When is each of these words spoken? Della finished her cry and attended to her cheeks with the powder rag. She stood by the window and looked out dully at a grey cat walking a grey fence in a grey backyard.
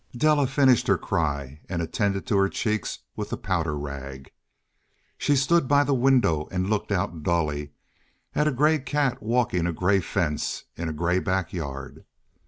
Della 0.17 0.47
finished 0.47 0.87
her 0.87 0.97
cry 0.97 1.61
and 1.69 1.79
attended 1.79 2.25
to 2.25 2.37
her 2.37 2.49
cheeks 2.49 2.97
with 3.15 3.29
the 3.29 3.37
powder 3.37 3.77
rag. 3.77 4.31
She 5.19 5.35
stood 5.35 5.67
by 5.67 5.83
the 5.83 5.93
window 5.93 6.49
and 6.51 6.71
looked 6.71 6.91
out 6.91 7.21
dully 7.21 7.73
at 8.33 8.47
a 8.47 8.51
grey 8.51 8.79
cat 8.79 9.21
walking 9.21 9.67
a 9.67 9.71
grey 9.73 9.99
fence 9.99 10.63
in 10.75 10.89
a 10.89 10.91
grey 10.91 11.19
backyard. 11.19 12.03